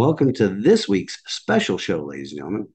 [0.00, 2.68] Welcome to this week's special show, ladies and gentlemen.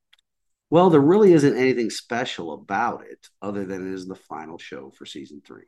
[0.70, 4.92] Well, there really isn't anything special about it other than it is the final show
[4.92, 5.64] for season three.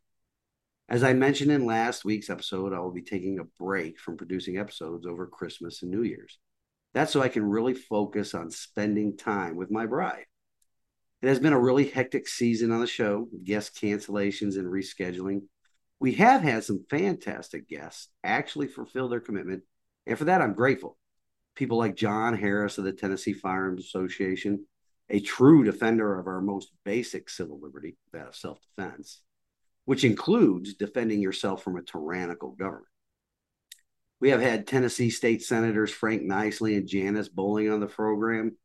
[0.87, 4.59] As I mentioned in last week's episode, I will be taking a break from producing
[4.59, 6.37] episodes over Christmas and New Year's.
[6.93, 10.27] That's so I can really focus on spending time with my bride.
[11.23, 15.41] It has been a really hectic season on the show, guest cancellations and rescheduling.
[15.99, 19.63] We have had some fantastic guests actually fulfill their commitment,
[20.05, 20.99] and for that, I'm grateful.
[21.57, 24.67] People like John Harris of the Tennessee Firearms Association,
[25.09, 29.21] a true defender of our most basic civil liberty, that of self defense,
[29.85, 32.85] which includes defending yourself from a tyrannical government.
[34.19, 38.55] We have had Tennessee State Senators Frank Niceley and Janice Bowling on the program.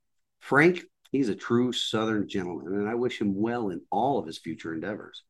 [0.41, 0.83] Frank,
[1.13, 4.75] he's a true Southern gentleman, and I wish him well in all of his future
[4.75, 5.23] endeavors.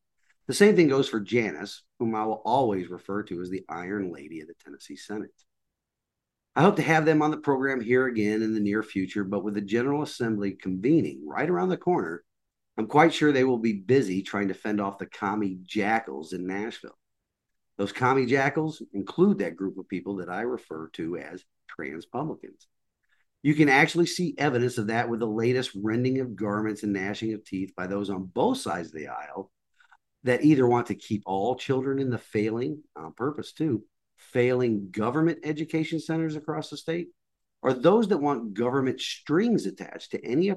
[0.49, 4.13] The same thing goes for Janice, whom I will always refer to as the Iron
[4.13, 5.31] Lady of the Tennessee Senate.
[6.55, 9.43] I hope to have them on the program here again in the near future, but
[9.43, 12.25] with the General Assembly convening right around the corner,
[12.77, 16.47] I'm quite sure they will be busy trying to fend off the commie jackals in
[16.47, 16.99] Nashville.
[17.79, 21.43] Those commie jackals include that group of people that I refer to as
[21.79, 22.67] transpublicans.
[23.43, 27.33] You can actually see evidence of that with the latest rending of garments and gnashing
[27.33, 29.51] of teeth by those on both sides of the aisle
[30.25, 33.83] that either want to keep all children in the failing, on purpose too,
[34.33, 37.09] failing government education centers across the state,
[37.63, 40.53] or those that want government strings attached to any,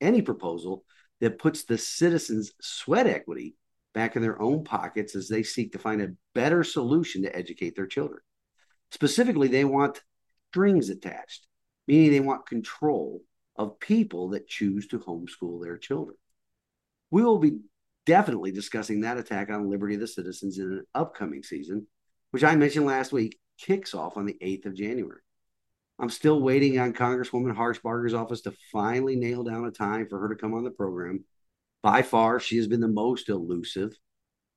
[0.00, 0.84] any proposal
[1.20, 3.56] that puts the citizens' sweat equity
[3.94, 7.74] back in their own pockets as they seek to find a better solution to educate
[7.74, 8.20] their children.
[8.90, 10.02] Specifically, they want
[10.50, 11.46] strings attached,
[11.86, 13.22] meaning they want control
[13.56, 16.16] of people that choose to homeschool their children.
[17.10, 17.58] We will be
[18.06, 21.86] definitely discussing that attack on liberty of the citizens in an upcoming season,
[22.30, 25.20] which I mentioned last week kicks off on the 8th of January.
[25.98, 30.28] I'm still waiting on Congresswoman Harshbarger's office to finally nail down a time for her
[30.28, 31.24] to come on the program.
[31.82, 33.96] By far, she has been the most elusive.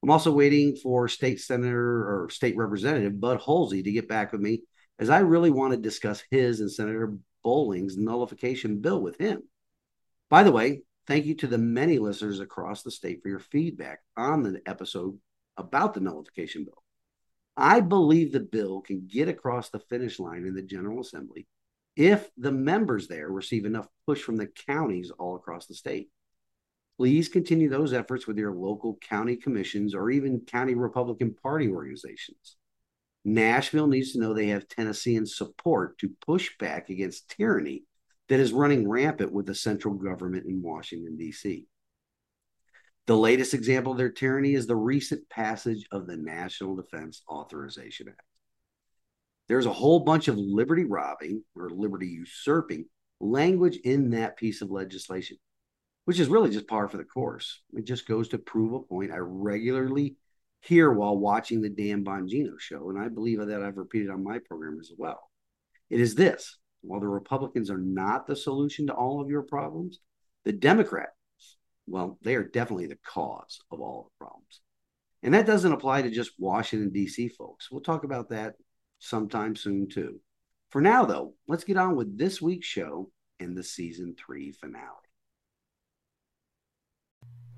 [0.04, 4.42] I'm also waiting for State Senator or State Representative Bud Hulsey to get back with
[4.42, 4.64] me,
[5.00, 9.44] as I really want to discuss his and Senator Bowling's nullification bill with him.
[10.30, 14.00] By the way, thank you to the many listeners across the state for your feedback
[14.16, 15.18] on the episode
[15.58, 16.84] about the nullification bill.
[17.57, 21.47] I believe the bill can get across the finish line in the General Assembly
[21.95, 26.09] if the members there receive enough push from the counties all across the state.
[26.97, 32.57] Please continue those efforts with your local county commissions or even county Republican Party organizations.
[33.25, 37.83] Nashville needs to know they have Tennessean support to push back against tyranny
[38.29, 41.68] that is running rampant with the central government in Washington, D.C.
[43.07, 48.07] The latest example of their tyranny is the recent passage of the National Defense Authorization
[48.09, 48.22] Act.
[49.47, 52.85] There's a whole bunch of liberty robbing or liberty usurping
[53.19, 55.38] language in that piece of legislation,
[56.06, 57.62] which is really just par for the course.
[57.73, 60.16] It just goes to prove a point I regularly
[60.62, 64.39] hear while watching the Dan Bongino show, and I believe that I've repeated on my
[64.47, 65.19] program as well.
[65.89, 70.00] It is this while the Republicans are not the solution to all of your problems,
[70.45, 71.09] the Democrat
[71.91, 74.62] well, they are definitely the cause of all the problems.
[75.24, 77.28] And that doesn't apply to just Washington, D.C.
[77.28, 77.69] folks.
[77.69, 78.56] We'll talk about that
[79.00, 80.22] sometime soon, too.
[80.69, 84.85] For now, though, let's get on with this week's show and the season three finale.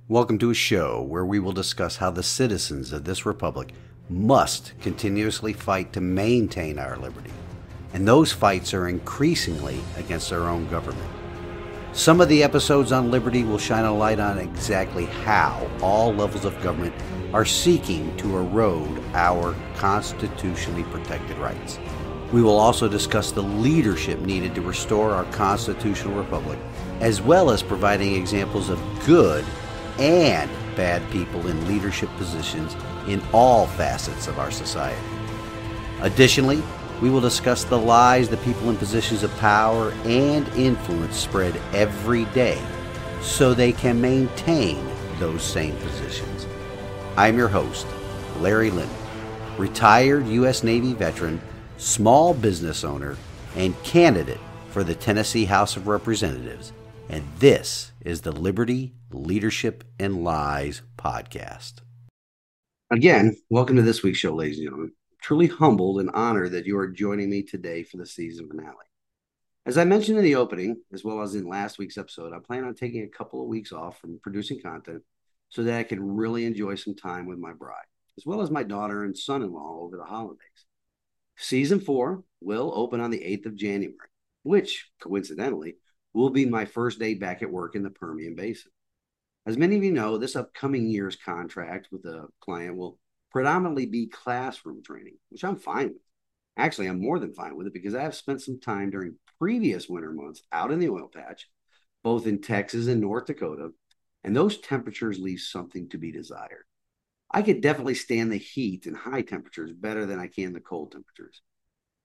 [0.08, 3.74] Welcome to a show where we will discuss how the citizens of this republic
[4.10, 7.32] must continuously fight to maintain our liberty.
[7.94, 11.23] And those fights are increasingly against our own government.
[11.94, 16.44] Some of the episodes on liberty will shine a light on exactly how all levels
[16.44, 16.96] of government
[17.34, 21.78] are seeking to erode our constitutionally protected rights.
[22.32, 26.58] We will also discuss the leadership needed to restore our constitutional republic,
[27.00, 29.46] as well as providing examples of good
[30.00, 32.76] and bad people in leadership positions
[33.08, 35.00] in all facets of our society.
[36.02, 36.64] Additionally,
[37.04, 42.24] we will discuss the lies the people in positions of power and influence spread every
[42.28, 42.58] day
[43.22, 44.82] so they can maintain
[45.20, 46.48] those same positions.
[47.18, 47.86] I'm your host,
[48.40, 48.96] Larry Linton,
[49.58, 50.64] retired U.S.
[50.64, 51.42] Navy veteran,
[51.76, 53.18] small business owner,
[53.58, 54.40] and candidate
[54.70, 56.72] for the Tennessee House of Representatives.
[57.10, 61.82] And this is the Liberty, Leadership, and Lies podcast.
[62.90, 66.78] Again, welcome to this week's show, ladies and gentlemen truly humbled and honored that you
[66.78, 68.76] are joining me today for the season finale.
[69.66, 72.66] As I mentioned in the opening, as well as in last week's episode, I plan
[72.66, 75.02] on taking a couple of weeks off from producing content
[75.48, 77.86] so that I can really enjoy some time with my bride,
[78.18, 80.66] as well as my daughter and son in law over the holidays.
[81.38, 83.96] Season four will open on the 8th of January,
[84.44, 85.76] which coincidentally
[86.12, 88.72] will be my first day back at work in the Permian Basin.
[89.46, 93.00] As many of you know, this upcoming year's contract with a client will
[93.34, 96.02] predominantly be classroom training, which I'm fine with.
[96.56, 99.90] Actually, I'm more than fine with it because I have spent some time during previous
[99.90, 101.50] winter months out in the oil patch,
[102.04, 103.72] both in Texas and North Dakota,
[104.24, 106.66] and those temperatures leave something to be desired.
[107.32, 110.92] I could definitely stand the heat and high temperatures better than I can the cold
[110.92, 111.42] temperatures.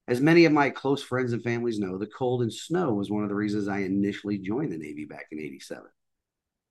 [0.09, 3.25] As many of my close friends and families know, the cold and snow was one
[3.25, 5.85] of the reasons I initially joined the Navy back in 87.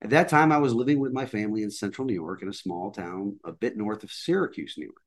[0.01, 2.53] At that time, I was living with my family in central New York in a
[2.53, 5.01] small town a bit north of Syracuse, New York.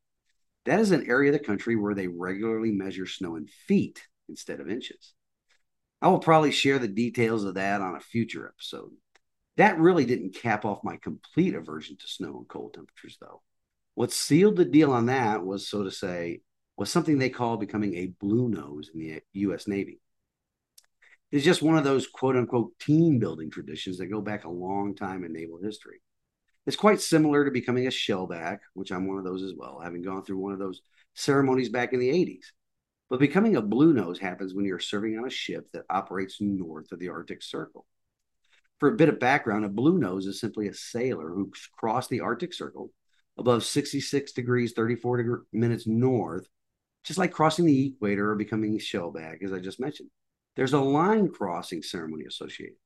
[0.65, 4.61] That is an area of the country where they regularly measure snow in feet instead
[4.61, 5.15] of inches.
[6.03, 8.91] I will probably share the details of that on a future episode.
[9.57, 13.43] That really didn't cap off my complete aversion to snow and cold temperatures, though.
[13.95, 16.41] What sealed the deal on that was, so to say,
[16.77, 19.69] was something they call becoming a blue nose in the U.S.
[19.69, 20.01] Navy.
[21.33, 24.95] It's just one of those quote unquote team building traditions that go back a long
[24.95, 26.01] time in naval history.
[26.67, 30.03] It's quite similar to becoming a shellback, which I'm one of those as well, having
[30.03, 30.83] gone through one of those
[31.15, 32.47] ceremonies back in the 80s.
[33.09, 36.93] But becoming a blue nose happens when you're serving on a ship that operates north
[36.93, 37.87] of the Arctic Circle.
[38.79, 42.21] For a bit of background, a blue nose is simply a sailor who crossed the
[42.21, 42.93] Arctic Circle
[43.37, 46.47] above 66 degrees 34 degrees minutes north
[47.05, 50.11] just like crossing the equator or becoming a shellback, as I just mentioned.
[50.57, 52.77] There's a line crossing ceremony associated.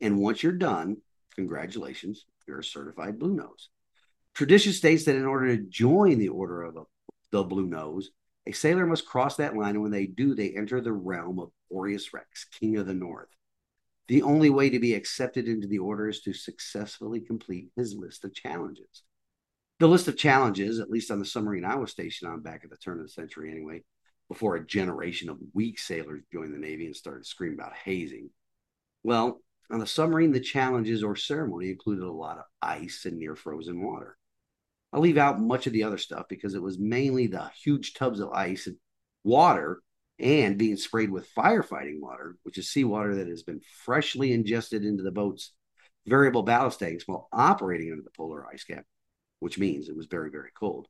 [0.00, 0.98] And once you're done,
[1.34, 3.68] congratulations, you're a certified blue nose.
[4.34, 6.78] Tradition states that in order to join the order of
[7.30, 8.10] the blue nose,
[8.46, 11.50] a sailor must cross that line, and when they do, they enter the realm of
[11.70, 13.28] Boreas Rex, king of the north.
[14.06, 18.24] The only way to be accepted into the order is to successfully complete his list
[18.24, 19.02] of challenges
[19.78, 22.70] the list of challenges, at least on the submarine I was stationed on back at
[22.70, 23.84] the turn of the century anyway,
[24.28, 28.30] before a generation of weak sailors joined the Navy and started screaming about hazing.
[29.02, 29.40] Well,
[29.70, 33.82] on the submarine, the challenges or ceremony included a lot of ice and near frozen
[33.82, 34.16] water.
[34.92, 38.20] I'll leave out much of the other stuff because it was mainly the huge tubs
[38.20, 38.76] of ice and
[39.24, 39.82] water
[40.18, 45.02] and being sprayed with firefighting water, which is seawater that has been freshly ingested into
[45.02, 45.52] the boat's
[46.06, 48.84] variable ballast tanks while operating under the polar ice cap
[49.40, 50.88] which means it was very, very cold.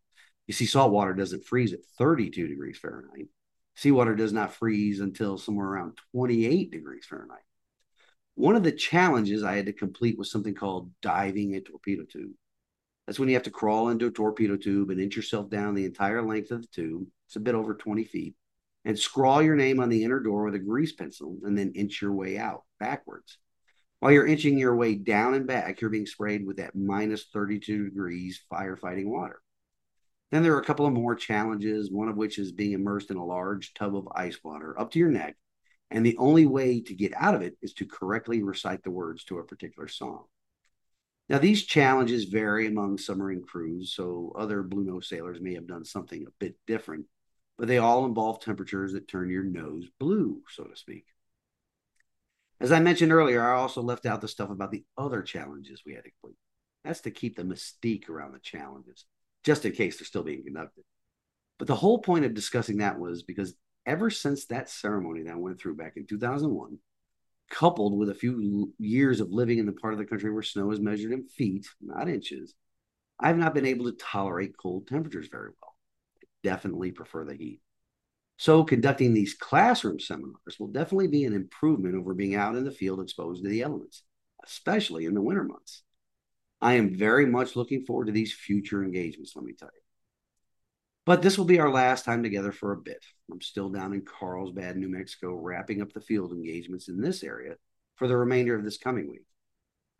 [0.48, 3.28] You see, salt water doesn't freeze at 32 degrees Fahrenheit.
[3.76, 7.44] Seawater does not freeze until somewhere around 28 degrees Fahrenheit.
[8.34, 12.32] One of the challenges I had to complete was something called diving a torpedo tube.
[13.06, 15.84] That's when you have to crawl into a torpedo tube and inch yourself down the
[15.84, 17.06] entire length of the tube.
[17.26, 18.34] It's a bit over 20 feet.
[18.84, 22.00] And scrawl your name on the inner door with a grease pencil and then inch
[22.00, 23.36] your way out backwards.
[24.00, 27.90] While you're inching your way down and back, you're being sprayed with that minus 32
[27.90, 29.42] degrees firefighting water.
[30.30, 33.16] Then there are a couple of more challenges, one of which is being immersed in
[33.16, 35.36] a large tub of ice water up to your neck.
[35.90, 39.24] And the only way to get out of it is to correctly recite the words
[39.24, 40.24] to a particular song.
[41.30, 45.84] Now, these challenges vary among submarine crews, so other Blue Nose sailors may have done
[45.84, 47.06] something a bit different,
[47.58, 51.04] but they all involve temperatures that turn your nose blue, so to speak.
[52.60, 55.94] As I mentioned earlier, I also left out the stuff about the other challenges we
[55.94, 56.38] had to complete.
[56.82, 59.04] That's to keep the mystique around the challenges,
[59.44, 60.84] just in case they're still being conducted.
[61.58, 63.54] But the whole point of discussing that was because
[63.86, 66.78] ever since that ceremony that went through back in 2001,
[67.50, 70.70] coupled with a few years of living in the part of the country where snow
[70.70, 72.54] is measured in feet, not inches,
[73.18, 75.74] I've not been able to tolerate cold temperatures very well.
[76.22, 77.60] I definitely prefer the heat.
[78.36, 82.70] So, conducting these classroom seminars will definitely be an improvement over being out in the
[82.70, 84.04] field exposed to the elements,
[84.44, 85.82] especially in the winter months.
[86.60, 89.80] I am very much looking forward to these future engagements, let me tell you.
[91.06, 93.04] But this will be our last time together for a bit.
[93.32, 97.54] I'm still down in Carlsbad, New Mexico, wrapping up the field engagements in this area
[97.96, 99.24] for the remainder of this coming week.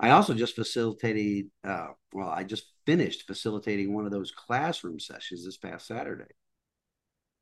[0.00, 5.44] I also just facilitated, uh, well, I just finished facilitating one of those classroom sessions
[5.44, 6.34] this past Saturday.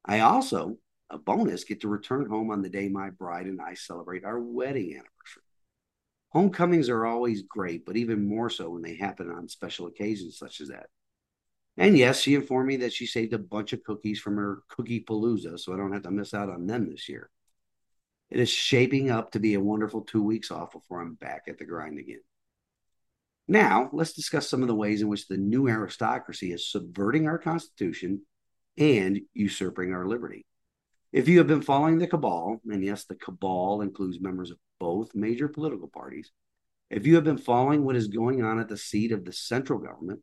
[0.05, 0.79] I also
[1.11, 4.39] a bonus, get to return home on the day my bride and I celebrate our
[4.39, 5.43] wedding anniversary.
[6.31, 10.61] Homecomings are always great, but even more so when they happen on special occasions such
[10.61, 10.87] as that.
[11.79, 15.05] And yes, she informed me that she saved a bunch of cookies from her cookie
[15.05, 17.31] palooza, so I don't have to miss out on them this year.
[18.31, 21.59] It is shaping up to be a wonderful two weeks off before I'm back at
[21.59, 22.23] the grind again.
[23.47, 27.39] Now, let's discuss some of the ways in which the new aristocracy is subverting our
[27.39, 28.23] Constitution
[28.77, 30.45] and usurping our liberty.
[31.13, 35.15] If you have been following the cabal, and yes, the cabal includes members of both
[35.15, 36.31] major political parties,
[36.91, 39.79] if you have been following what is going on at the seat of the central
[39.79, 40.21] government,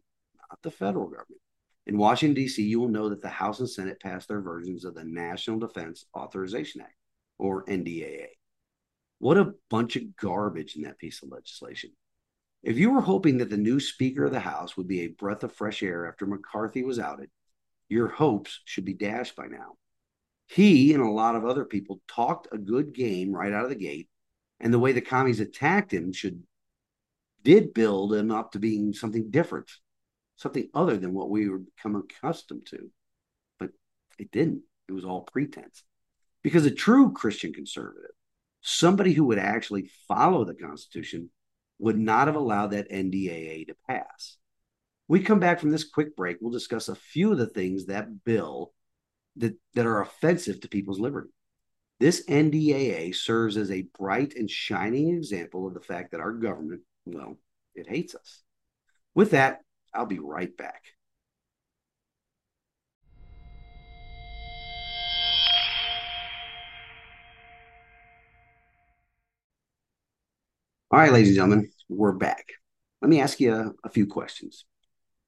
[0.49, 1.41] not the federal government,
[1.85, 4.95] In Washington, D.C., you will know that the House and Senate passed their versions of
[4.95, 6.95] the National Defense Authorization Act,
[7.37, 8.27] or NDAA.
[9.19, 11.91] What a bunch of garbage in that piece of legislation.
[12.61, 15.43] If you were hoping that the new Speaker of the House would be a breath
[15.43, 17.29] of fresh air after McCarthy was outed,
[17.89, 19.73] your hopes should be dashed by now.
[20.47, 23.75] He and a lot of other people talked a good game right out of the
[23.75, 24.09] gate,
[24.59, 26.43] and the way the commies attacked him should
[27.43, 29.69] did build him up to being something different,
[30.37, 32.89] something other than what we were become accustomed to.
[33.59, 33.71] But
[34.17, 34.61] it didn't.
[34.87, 35.83] It was all pretense.
[36.41, 38.11] Because a true Christian conservative,
[38.61, 41.29] somebody who would actually follow the Constitution,
[41.79, 44.37] would not have allowed that NDAA to pass.
[45.07, 48.23] We come back from this quick break, we'll discuss a few of the things that
[48.23, 48.73] bill
[49.37, 51.29] that, that are offensive to people's liberty.
[51.99, 56.81] This NDAA serves as a bright and shining example of the fact that our government,
[57.05, 57.37] well,
[57.75, 58.43] it hates us.
[59.15, 59.61] With that,
[59.93, 60.83] I'll be right back.
[70.91, 72.45] All right, ladies and gentlemen, we're back.
[73.01, 74.65] Let me ask you a, a few questions.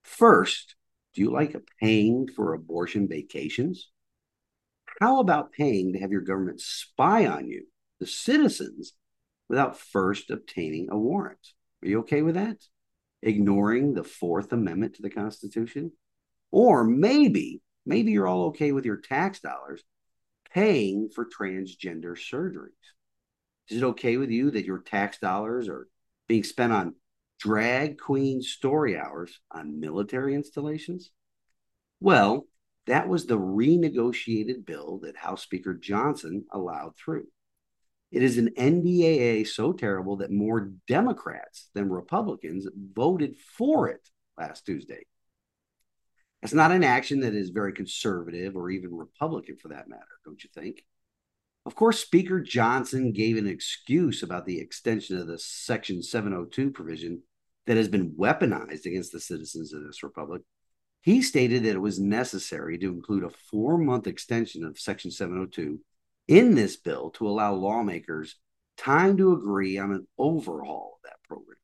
[0.04, 0.76] First,
[1.16, 3.90] do you like paying for abortion vacations?
[5.02, 7.66] How about paying to have your government spy on you,
[8.00, 8.94] the citizens,
[9.50, 11.40] without first obtaining a warrant?
[11.84, 12.58] Are you okay with that?
[13.22, 15.92] Ignoring the Fourth Amendment to the Constitution?
[16.52, 19.84] Or maybe, maybe you're all okay with your tax dollars
[20.54, 22.70] paying for transgender surgeries.
[23.68, 25.88] Is it okay with you that your tax dollars are
[26.28, 26.96] being spent on
[27.40, 31.12] drag queen story hours on military installations?
[32.00, 32.48] Well,
[32.88, 37.28] that was the renegotiated bill that House Speaker Johnson allowed through.
[38.12, 44.66] It is an NDAA so terrible that more Democrats than Republicans voted for it last
[44.66, 45.06] Tuesday.
[46.42, 50.44] It's not an action that is very conservative or even Republican for that matter, don't
[50.44, 50.84] you think?
[51.66, 57.24] Of course, Speaker Johnson gave an excuse about the extension of the Section 702 provision
[57.66, 60.44] that has been weaponized against the citizens of this republic
[61.06, 65.80] he stated that it was necessary to include a four month extension of Section 702
[66.28, 68.38] in this bill to allow lawmakers
[68.76, 71.58] time to agree on an overhaul of that program.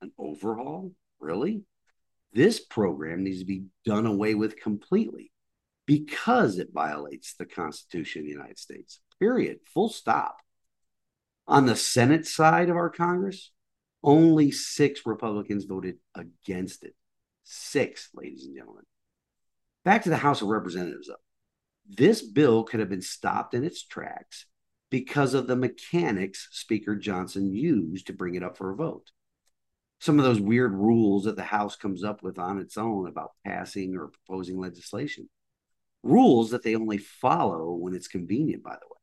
[0.00, 0.92] An overhaul?
[1.18, 1.62] Really?
[2.32, 5.32] This program needs to be done away with completely
[5.86, 9.00] because it violates the Constitution of the United States.
[9.18, 9.58] Period.
[9.72, 10.36] Full stop.
[11.48, 13.50] On the Senate side of our Congress,
[14.04, 16.94] only six Republicans voted against it.
[17.44, 18.84] Six, ladies and gentlemen.
[19.84, 21.14] Back to the House of Representatives, though.
[21.86, 24.46] This bill could have been stopped in its tracks
[24.90, 29.10] because of the mechanics Speaker Johnson used to bring it up for a vote.
[30.00, 33.32] Some of those weird rules that the House comes up with on its own about
[33.44, 35.28] passing or proposing legislation.
[36.02, 39.00] Rules that they only follow when it's convenient, by the way.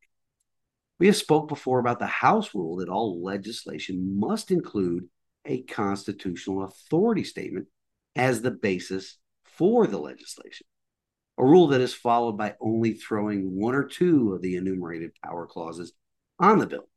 [1.00, 5.08] We have spoke before about the House rule that all legislation must include
[5.46, 7.68] a constitutional authority statement
[8.16, 10.68] as the basis for the legislation,
[11.38, 15.48] a rule that is followed by only throwing one or two of the enumerated power
[15.48, 15.94] clauses
[16.40, 16.88] on the bill,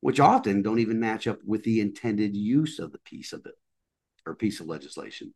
[0.00, 3.52] which often don't even match up with the intended use of the piece of bill
[4.26, 5.32] or piece of legislation.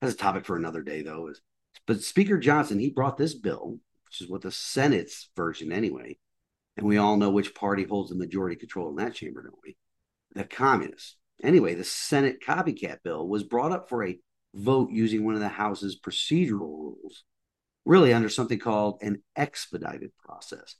[0.00, 1.28] That's a topic for another day, though.
[1.28, 1.40] Is
[1.86, 6.18] but Speaker Johnson he brought this bill, which is what the Senate's version anyway,
[6.76, 9.76] and we all know which party holds the majority control in that chamber, don't we?
[10.34, 11.16] The communists.
[11.42, 14.18] Anyway, the Senate copycat bill was brought up for a
[14.54, 17.24] vote using one of the House's procedural rules,
[17.84, 20.76] really under something called an expedited process,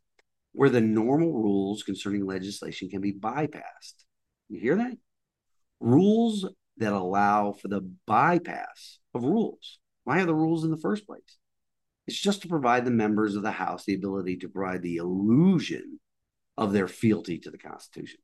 [0.52, 4.04] where the normal rules concerning legislation can be bypassed.
[4.48, 4.96] You hear that?
[5.80, 9.78] Rules that allow for the bypass of rules.
[10.04, 11.38] Why are the rules in the first place?
[12.06, 16.00] It's just to provide the members of the House the ability to provide the illusion
[16.56, 18.20] of their fealty to the Constitution.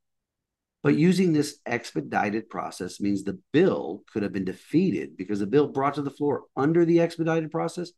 [0.83, 5.69] But using this expedited process means the bill could have been defeated because the bill
[5.69, 7.91] brought to the floor under the expedited process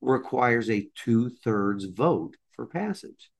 [0.00, 3.30] requires a two thirds vote for passage.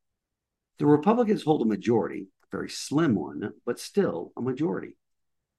[0.78, 4.96] The Republicans hold a majority, a very slim one, but still a majority,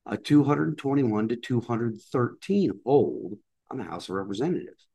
[0.06, 3.38] a 221 to 213 hold
[3.72, 4.86] on the House of Representatives.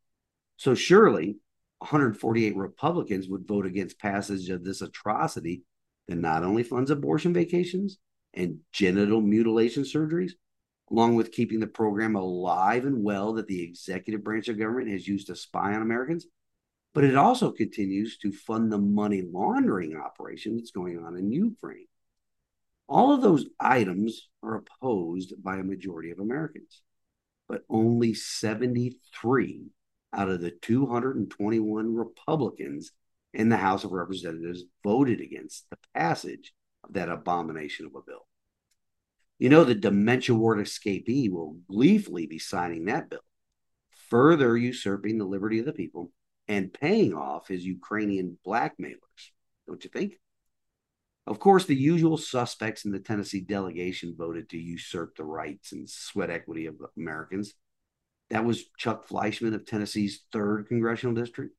[0.56, 1.38] So surely
[1.78, 5.62] 148 Republicans would vote against passage of this atrocity
[6.08, 7.99] that not only funds abortion vacations,
[8.38, 10.33] and genital mutilation surgeries,
[10.90, 15.07] along with keeping the program alive and well that the executive branch of government has
[15.07, 16.25] used to spy on Americans.
[16.95, 21.88] But it also continues to fund the money laundering operation that's going on in Ukraine.
[22.88, 26.80] All of those items are opposed by a majority of Americans,
[27.49, 29.66] but only 73
[30.14, 32.92] out of the 221 Republicans
[33.35, 36.54] in the House of Representatives voted against the passage
[36.90, 38.26] that abomination of a bill.
[39.38, 43.21] You know, the dementia ward escapee will gleefully be signing that bill,
[44.09, 46.12] further usurping the liberty of the people
[46.49, 49.33] and paying off his Ukrainian blackmailers.
[49.66, 50.14] Don't you think?
[51.26, 55.88] Of course, the usual suspects in the Tennessee delegation voted to usurp the rights and
[55.88, 57.52] sweat equity of Americans.
[58.30, 61.54] That was Chuck Fleischmann of Tennessee's 3rd Congressional District,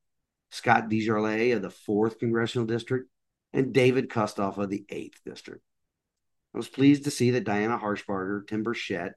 [0.49, 3.07] Scott DesJarlais of the 4th Congressional District,
[3.53, 5.61] and David Kustoff of the 8th District.
[6.53, 9.11] I was pleased to see that Diana Harshbarger, Tim Burchett,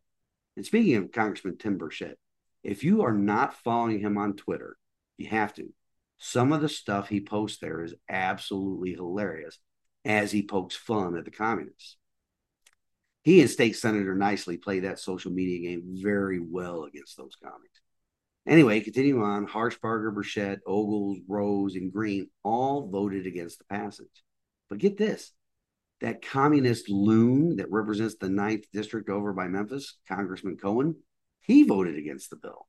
[0.57, 2.15] and speaking of Congressman Tim Burchett,
[2.62, 4.77] if you are not following him on Twitter,
[5.17, 5.73] you have to.
[6.19, 9.59] Some of the stuff he posts there is absolutely hilarious
[10.05, 11.97] as he pokes fun at the communists.
[13.25, 17.82] He and State Senator Niceley play that social media game very well against those commies.
[18.46, 19.46] Anyway, continue on.
[19.46, 24.25] Harshbarger, Burchett, Ogles, Rose, and Green all voted against the passage.
[24.68, 25.32] But get this
[26.00, 30.96] that communist loon that represents the ninth district over by Memphis, Congressman Cohen,
[31.42, 32.66] he voted against the bill.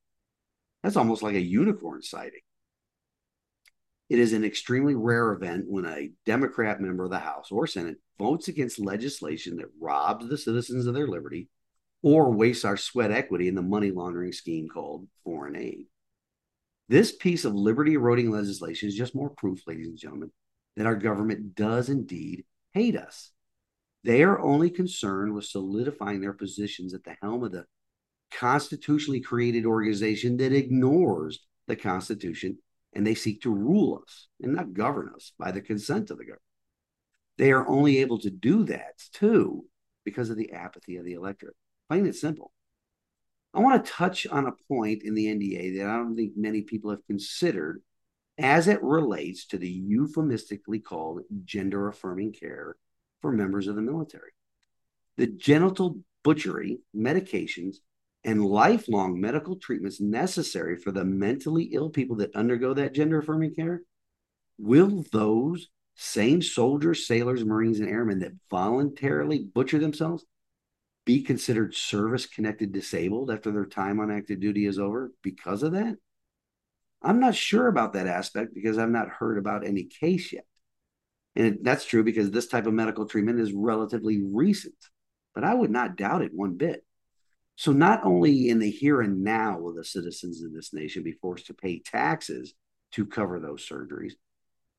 [0.84, 2.42] That's almost like a unicorn sighting.
[4.10, 7.98] It is an extremely rare event when a Democrat member of the House or Senate
[8.20, 11.50] votes against legislation that robs the citizens of their liberty
[12.04, 15.88] or wastes our sweat equity in the money laundering scheme called foreign aid.
[16.90, 20.32] This piece of liberty eroding legislation is just more proof, ladies and gentlemen,
[20.76, 22.44] that our government does indeed
[22.74, 23.32] hate us.
[24.04, 27.66] They are only concerned with solidifying their positions at the helm of the
[28.32, 32.58] constitutionally created organization that ignores the Constitution
[32.94, 36.26] and they seek to rule us and not govern us by the consent of the
[36.26, 36.42] government.
[37.38, 39.66] They are only able to do that too
[40.04, 41.56] because of the apathy of the electorate.
[41.90, 42.52] Plain and simple.
[43.54, 46.62] I want to touch on a point in the NDA that I don't think many
[46.62, 47.84] people have considered
[48.38, 52.76] as it relates to the euphemistically called gender affirming care
[53.22, 54.32] for members of the military.
[55.18, 57.78] The genital butchery, medications,
[58.24, 63.54] and lifelong medical treatments necessary for the mentally ill people that undergo that gender affirming
[63.54, 63.84] care,
[64.58, 70.26] will those same soldiers, sailors, Marines, and airmen that voluntarily butcher themselves
[71.06, 75.74] be considered service connected disabled after their time on active duty is over because of
[75.74, 75.98] that?
[77.02, 80.46] I'm not sure about that aspect because I've not heard about any case yet.
[81.36, 84.76] And that's true because this type of medical treatment is relatively recent,
[85.36, 86.86] but I would not doubt it one bit.
[87.56, 91.12] So, not only in the here and now will the citizens of this nation be
[91.12, 92.54] forced to pay taxes
[92.94, 94.14] to cover those surgeries,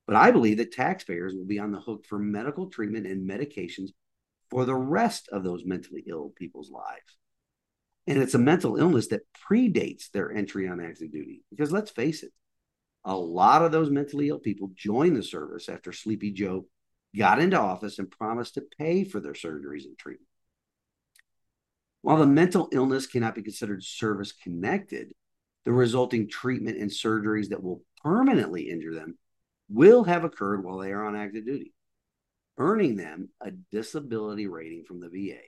[0.07, 3.91] but I believe that taxpayers will be on the hook for medical treatment and medications
[4.51, 7.17] for the rest of those mentally ill people's lives.
[8.07, 11.43] And it's a mental illness that predates their entry on active duty.
[11.51, 12.33] Because let's face it,
[13.05, 16.67] a lot of those mentally ill people joined the service after Sleepy Joe
[17.17, 20.29] got into office and promised to pay for their surgeries and treatment.
[22.03, 25.13] While the mental illness cannot be considered service connected,
[25.65, 29.17] the resulting treatment and surgeries that will permanently injure them
[29.71, 31.74] will have occurred while they are on active duty,
[32.59, 35.41] earning them a disability rating from the VA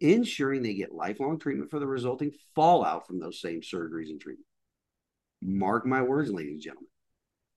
[0.00, 4.46] ensuring they get lifelong treatment for the resulting fallout from those same surgeries and treatment.
[5.42, 6.88] Mark my words, ladies and gentlemen.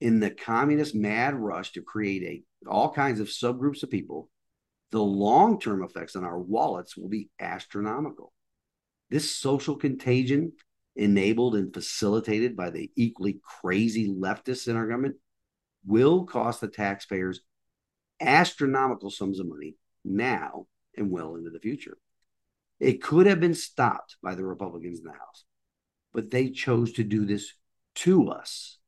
[0.00, 4.30] In the communist mad rush to create a, all kinds of subgroups of people,
[4.90, 8.32] the long term effects on our wallets will be astronomical.
[9.10, 10.52] This social contagion,
[10.96, 15.16] enabled and facilitated by the equally crazy leftists in our government,
[15.86, 17.40] will cost the taxpayers
[18.26, 21.98] astronomical sums of money now and well into the future.
[22.80, 25.44] It could have been stopped by the Republicans in the House,
[26.12, 27.52] but they chose to do this
[27.96, 28.78] to us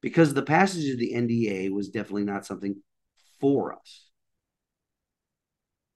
[0.00, 2.76] because the passage of the NDA was definitely not something
[3.40, 4.08] for us.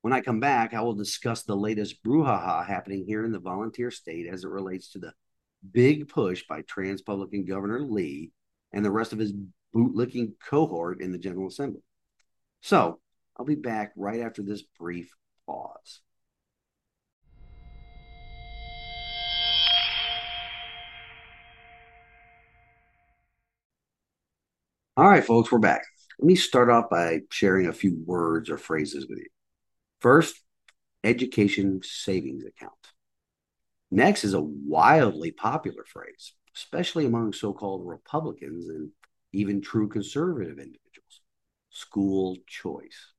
[0.02, 3.90] When I come back, I will discuss the latest brouhaha happening here in the volunteer
[3.90, 5.12] state as it relates to the
[5.72, 8.32] big push by Transpublican Governor Lee
[8.72, 9.34] and the rest of his
[9.74, 11.82] bootlicking cohort in the General Assembly.
[12.60, 13.00] So
[13.36, 15.10] I'll be back right after this brief
[15.46, 16.00] pause.
[24.96, 25.82] All right, folks, we're back.
[26.18, 29.28] Let me start off by sharing a few words or phrases with you.
[30.00, 30.38] First,
[31.02, 32.72] education savings account.
[33.90, 38.90] Next is a wildly popular phrase, especially among so called Republicans and
[39.32, 40.89] even true conservative individuals
[41.70, 43.12] school choice.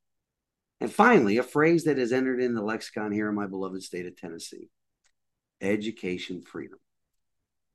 [0.79, 4.05] And finally, a phrase that has entered in the lexicon here in my beloved state
[4.05, 4.69] of Tennessee
[5.61, 6.79] education freedom.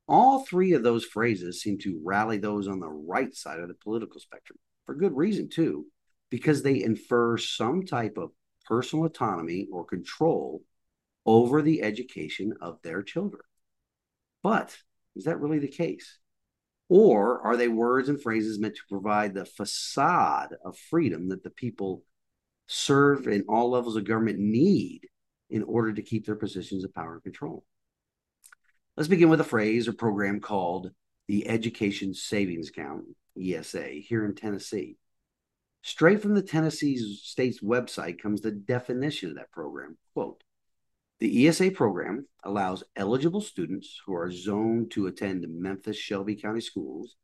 [0.09, 3.75] All three of those phrases seem to rally those on the right side of the
[3.75, 5.87] political spectrum for good reason, too,
[6.31, 8.31] because they infer some type of
[8.65, 10.63] personal autonomy or control
[11.25, 13.43] over the education of their children.
[14.43, 14.77] But
[15.17, 16.19] is that really the case?
[16.89, 21.51] Or are they words and phrases meant to provide the facade of freedom that the
[21.51, 22.05] people
[22.69, 25.09] serve in all levels of government need
[25.51, 27.65] in order to keep their positions of power and control?
[28.97, 30.91] Let's begin with a phrase or program called
[31.29, 33.05] the Education Savings Account,
[33.41, 34.97] ESA, here in Tennessee.
[35.83, 39.99] Straight from the Tennessee state's website comes the definition of that program.
[40.15, 40.43] Quote,
[41.19, 47.17] the ESA program allows eligible students who are zoned to attend Memphis Shelby County Schools,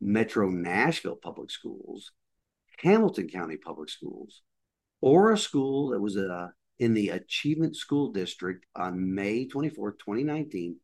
[0.00, 2.12] Metro Nashville Public Schools,
[2.78, 4.42] Hamilton County Public Schools,
[5.00, 6.48] or a school that was uh,
[6.78, 10.76] in the Achievement School District on May 24, 2019,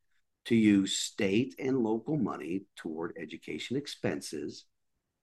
[0.46, 4.64] to use state and local money toward education expenses,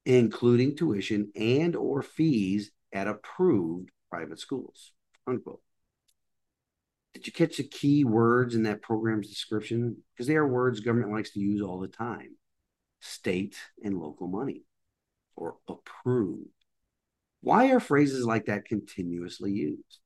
[0.05, 4.91] including tuition and or fees at approved private schools.
[5.25, 5.61] Unquote.
[7.13, 9.97] Did you catch the key words in that program's description?
[10.13, 12.35] Because they are words government likes to use all the time
[12.99, 14.63] state and local money
[15.35, 16.47] or approved.
[17.41, 19.99] Why are phrases like that continuously used?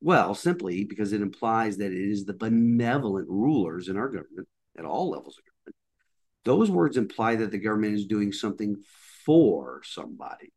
[0.00, 4.84] Well, simply because it implies that it is the benevolent rulers in our government at
[4.84, 5.76] all levels of government.
[6.44, 8.76] Those words imply that the government is doing something
[9.24, 10.52] for somebody.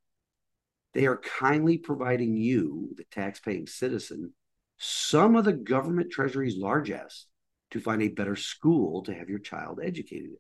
[0.94, 4.34] They are kindly providing you, the tax-paying citizen,
[4.78, 7.26] some of the government treasury's largesse
[7.72, 10.32] to find a better school to have your child educated.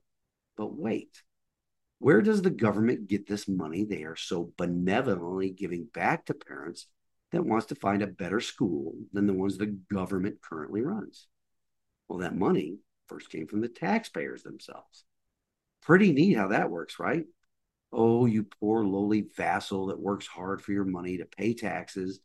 [0.56, 1.24] But wait,
[2.00, 6.88] where does the government get this money they are so benevolently giving back to parents
[7.32, 11.28] that wants to find a better school than the ones the government currently runs?
[12.08, 15.04] Well, that money first came from the taxpayers themselves.
[15.82, 17.26] Pretty neat how that works, right?
[17.92, 22.20] Oh, you poor lowly vassal that works hard for your money to pay taxes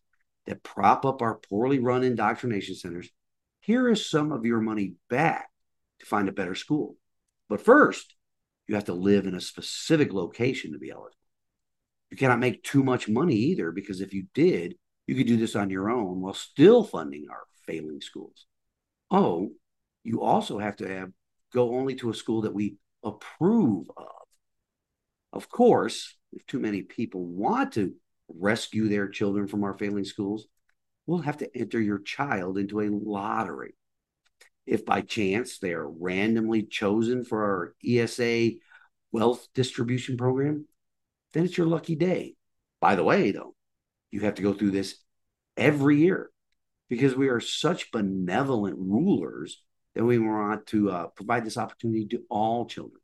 [0.47, 3.09] that prop up our poorly run indoctrination centers,
[3.61, 5.49] here is some of your money back
[6.01, 6.97] to find a better school.
[7.49, 8.15] But first,
[8.67, 11.17] you have to live in a specific location to be eligible.
[12.11, 14.77] You cannot make too much money either, because if you did,
[15.07, 18.47] you could do this on your own while still funding our failing schools.
[19.11, 19.51] Oh,
[20.05, 21.11] you also have to have
[21.53, 24.07] go only to a school that we approve of.
[25.33, 27.95] Of course, if too many people want to
[28.39, 30.47] rescue their children from our failing schools,
[31.07, 33.75] we'll have to enter your child into a lottery.
[34.67, 38.53] If by chance they are randomly chosen for our ESA
[39.11, 40.67] wealth distribution program,
[41.33, 42.35] then it's your lucky day.
[42.81, 43.55] By the way, though,
[44.11, 44.97] you have to go through this
[45.57, 46.31] every year
[46.89, 49.63] because we are such benevolent rulers
[49.95, 53.01] that we want to uh, provide this opportunity to all children.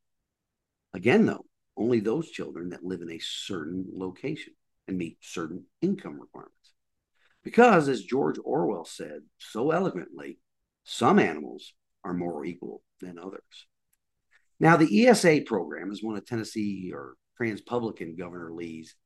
[0.95, 1.45] Again, though,
[1.77, 4.55] only those children that live in a certain location
[4.89, 6.55] and meet certain income requirements.
[7.45, 10.39] Because, as George Orwell said so eloquently,
[10.85, 11.73] some animals
[12.05, 13.67] are more equal than others.
[14.59, 18.97] Now, the ESA program is one of Tennessee or Transpublican Governor Lee's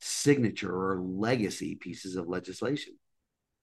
[0.00, 2.94] signature or legacy pieces of legislation.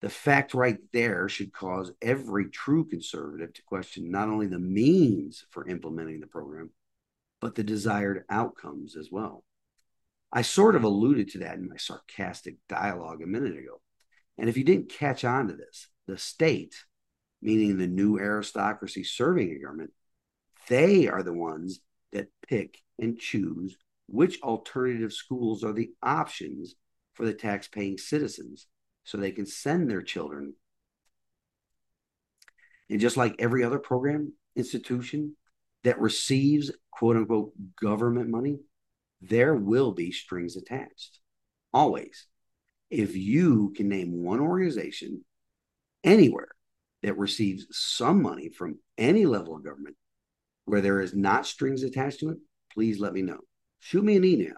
[0.02, 5.46] The fact right there should cause every true conservative to question not only the means
[5.50, 6.70] for implementing the program,
[7.42, 9.44] but the desired outcomes as well.
[10.32, 13.82] I sort of alluded to that in my sarcastic dialogue a minute ago.
[14.38, 16.76] And if you didn't catch on to this, the state,
[17.42, 19.92] meaning the new aristocracy serving a government,
[20.68, 26.76] they are the ones that pick and choose which alternative schools are the options
[27.14, 28.68] for the tax-paying citizens
[29.04, 30.54] so they can send their children.
[32.90, 35.36] And just like every other program institution
[35.84, 38.60] that receives quote unquote government money,
[39.22, 41.20] there will be strings attached.
[41.74, 42.28] Always.
[42.90, 45.24] If you can name one organization
[46.04, 46.50] anywhere
[47.04, 49.96] that receives some money from any level of government
[50.66, 52.38] where there is not strings attached to it,
[52.74, 53.40] please let me know.
[53.80, 54.56] Shoot me an email.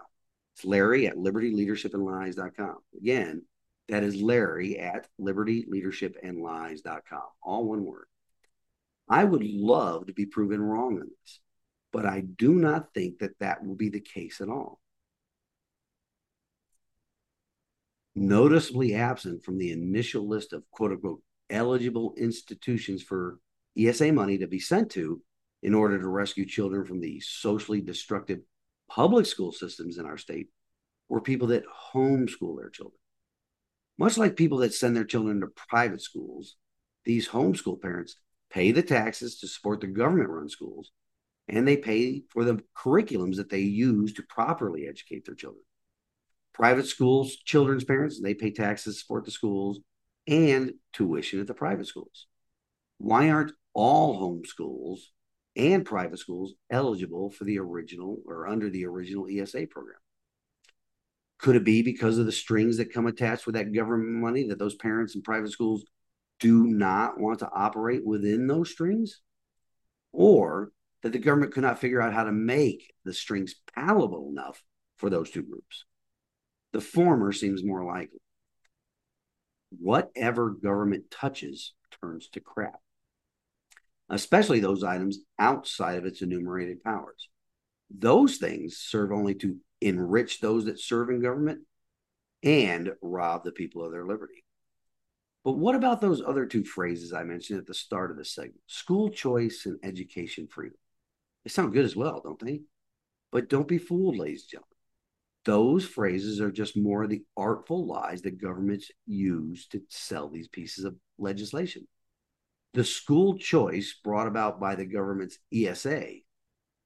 [0.54, 2.76] It's Larry at libertyleadershipandlies.com.
[2.96, 3.42] Again,
[3.88, 7.22] that is Larry at libertyleadershipandlies.com.
[7.42, 8.06] All one word.
[9.08, 11.40] I would love to be proven wrong on this
[11.92, 14.80] but I do not think that that will be the case at all.
[18.14, 23.38] Noticeably absent from the initial list of quote unquote eligible institutions for
[23.78, 25.22] ESA money to be sent to
[25.62, 28.40] in order to rescue children from the socially destructive
[28.88, 30.48] public school systems in our state
[31.08, 32.98] were people that homeschool their children.
[33.98, 36.56] Much like people that send their children to private schools,
[37.04, 38.16] these homeschool parents
[38.50, 40.90] pay the taxes to support the government run schools
[41.52, 45.62] and they pay for the curriculums that they use to properly educate their children.
[46.54, 49.80] Private schools, children's parents, they pay taxes to support the schools
[50.26, 52.26] and tuition at the private schools.
[52.96, 55.12] Why aren't all home schools
[55.54, 59.98] and private schools eligible for the original or under the original ESA program?
[61.38, 64.58] Could it be because of the strings that come attached with that government money that
[64.58, 65.84] those parents and private schools
[66.40, 69.20] do not want to operate within those strings?
[70.12, 70.70] Or
[71.02, 74.62] that the government could not figure out how to make the strings palatable enough
[74.96, 75.84] for those two groups?
[76.72, 78.20] The former seems more likely.
[79.78, 82.80] Whatever government touches turns to crap,
[84.08, 87.28] especially those items outside of its enumerated powers.
[87.90, 91.60] Those things serve only to enrich those that serve in government,
[92.42, 94.44] and rob the people of their liberty.
[95.44, 98.60] But what about those other two phrases I mentioned at the start of the segment?
[98.66, 100.78] School choice and education freedom.
[101.44, 102.62] They sound good as well, don't they?
[103.30, 104.68] But don't be fooled, ladies and gentlemen.
[105.44, 110.48] Those phrases are just more of the artful lies that governments use to sell these
[110.48, 111.88] pieces of legislation.
[112.74, 116.20] The school choice brought about by the government's ESA,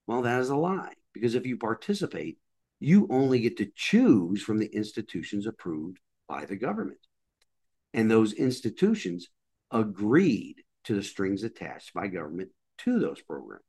[0.07, 2.39] well, that is a lie because if you participate,
[2.79, 6.99] you only get to choose from the institutions approved by the government.
[7.93, 9.29] And those institutions
[9.71, 13.65] agreed to the strings attached by government to those programs.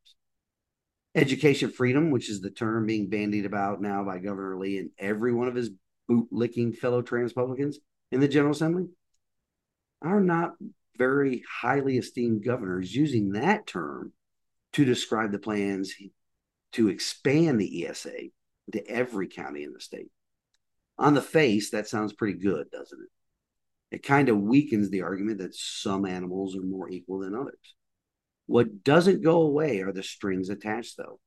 [1.17, 5.33] Education freedom, which is the term being bandied about now by Governor Lee and every
[5.33, 5.71] one of his
[6.07, 7.77] boot licking fellow Transpublicans
[8.11, 8.85] in the General Assembly,
[10.03, 10.53] are not
[10.95, 14.13] very highly esteemed governors using that term
[14.73, 15.95] to describe the plans
[16.73, 18.29] to expand the ESA
[18.73, 20.11] to every county in the state.
[20.99, 23.95] On the face, that sounds pretty good, doesn't it?
[23.95, 27.73] It kind of weakens the argument that some animals are more equal than others.
[28.47, 31.19] What doesn't go away are the strings attached, though.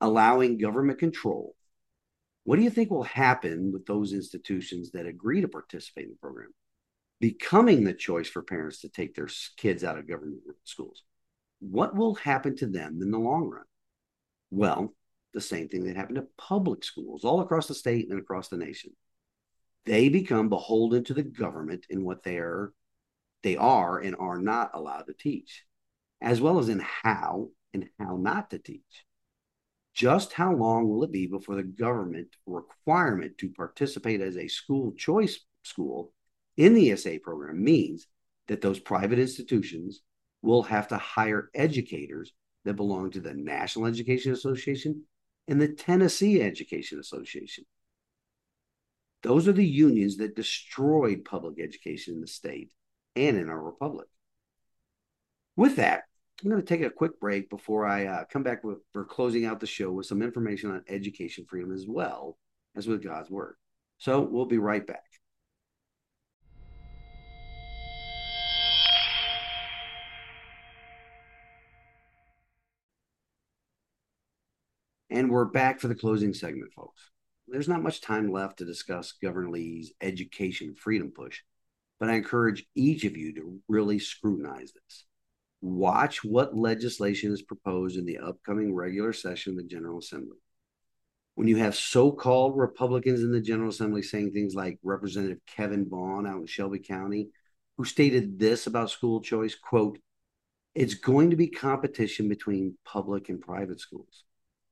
[0.00, 1.54] Allowing government control.
[2.44, 6.16] What do you think will happen with those institutions that agree to participate in the
[6.16, 6.52] program?
[7.20, 11.02] Becoming the choice for parents to take their kids out of government schools.
[11.60, 13.64] What will happen to them in the long run?
[14.50, 14.94] Well,
[15.32, 18.56] the same thing that happened to public schools all across the state and across the
[18.56, 18.92] nation.
[19.86, 22.72] They become beholden to the government in what they are,
[23.42, 25.64] they are and are not allowed to teach,
[26.22, 29.04] as well as in how and how not to teach.
[29.94, 34.92] Just how long will it be before the government requirement to participate as a school
[34.92, 36.12] choice school
[36.56, 38.06] in the ESA program means
[38.48, 40.00] that those private institutions
[40.40, 42.32] will have to hire educators
[42.64, 45.02] that belong to the National Education Association
[45.48, 47.64] and the Tennessee Education Association.
[49.22, 52.72] Those are the unions that destroyed public education in the state
[53.14, 54.08] and in our republic.
[55.56, 56.04] With that,
[56.42, 59.44] I'm going to take a quick break before I uh, come back with, for closing
[59.44, 62.36] out the show with some information on education freedom as well
[62.74, 63.54] as with God's Word.
[63.98, 65.04] So we'll be right back.
[75.10, 77.10] And we're back for the closing segment, folks.
[77.46, 81.42] There's not much time left to discuss Governor Lee's education freedom push,
[82.00, 85.04] but I encourage each of you to really scrutinize this.
[85.62, 90.36] Watch what legislation is proposed in the upcoming regular session of the General Assembly.
[91.34, 95.88] When you have so called Republicans in the General Assembly saying things like Representative Kevin
[95.88, 97.30] Vaughan out in Shelby County,
[97.78, 99.98] who stated this about school choice quote,
[100.74, 104.24] it's going to be competition between public and private schools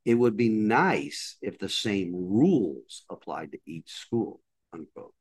[0.04, 4.40] it would be nice if the same rules applied to each school,
[4.72, 5.14] unquote.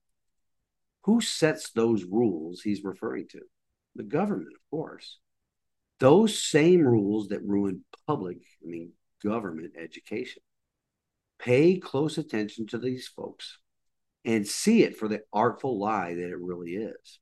[1.04, 3.42] Who sets those rules he's referring to?
[3.96, 5.18] The government, of course.
[6.00, 10.42] Those same rules that ruin public, I mean, government education.
[11.40, 13.60] Pay close attention to these folks
[14.26, 17.20] and see it for the artful lie that it really is.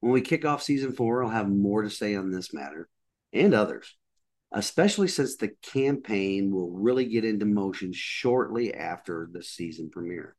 [0.00, 2.88] When we kick off season four, I'll have more to say on this matter
[3.32, 3.94] and others
[4.52, 10.36] especially since the campaign will really get into motion shortly after the season premiere.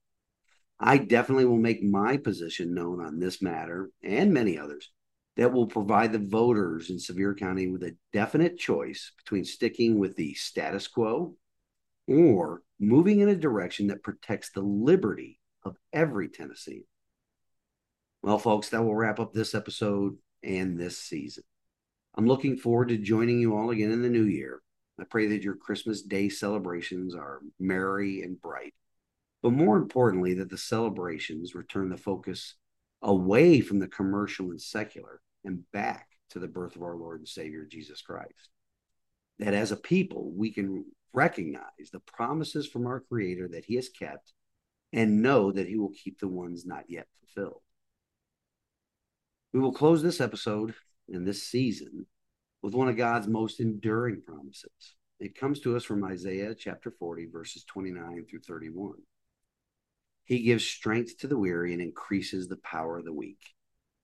[0.80, 4.90] I definitely will make my position known on this matter and many others
[5.38, 10.16] that will provide the voters in Sevier County with a definite choice between sticking with
[10.16, 11.36] the status quo
[12.08, 16.86] or moving in a direction that protects the liberty of every Tennessee.
[18.22, 21.44] Well, folks, that will wrap up this episode and this season.
[22.16, 24.62] I'm looking forward to joining you all again in the new year.
[25.00, 28.74] I pray that your Christmas Day celebrations are merry and bright,
[29.42, 32.56] but more importantly, that the celebrations return the focus
[33.02, 37.28] away from the commercial and secular and back to the birth of our Lord and
[37.28, 38.50] Savior Jesus Christ.
[39.40, 43.90] that as a people, we can recognize the promises from our Creator that He has
[43.90, 44.34] kept
[44.94, 47.62] and know that He will keep the ones not yet fulfilled.
[49.52, 50.76] We will close this episode
[51.10, 52.06] and this season
[52.62, 54.96] with one of God's most enduring promises.
[55.20, 58.94] It comes to us from Isaiah chapter 40, verses 29 through 31.
[60.24, 63.40] He gives strength to the weary and increases the power of the weak.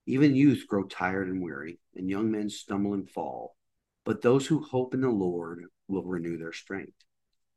[0.06, 3.56] Even youth grow tired and weary, and young men stumble and fall.
[4.06, 7.04] But those who hope in the Lord will renew their strength.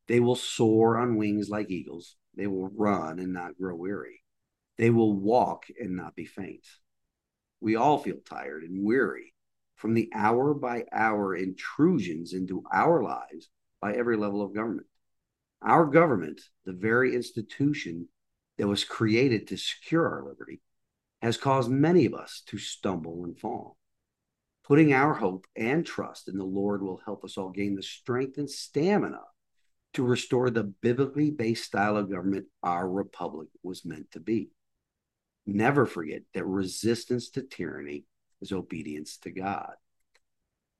[0.09, 2.17] They will soar on wings like eagles.
[2.35, 4.23] They will run and not grow weary.
[4.77, 6.67] They will walk and not be faint.
[7.61, 9.35] We all feel tired and weary
[9.77, 14.87] from the hour by hour intrusions into our lives by every level of government.
[15.63, 18.09] Our government, the very institution
[18.61, 20.61] that was created to secure our liberty,
[21.23, 23.79] has caused many of us to stumble and fall.
[24.65, 28.37] Putting our hope and trust in the Lord will help us all gain the strength
[28.37, 29.23] and stamina
[29.95, 34.51] to restore the biblically based style of government our republic was meant to be.
[35.47, 38.05] Never forget that resistance to tyranny
[38.43, 39.73] is obedience to God.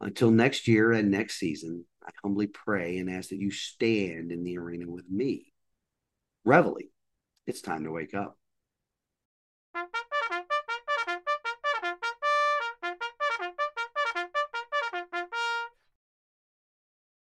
[0.03, 4.45] Until next year and next season, I humbly pray and ask that you stand in
[4.45, 5.55] the arena with me.
[6.45, 6.91] Reveille,
[7.51, 8.39] it's time to wake up.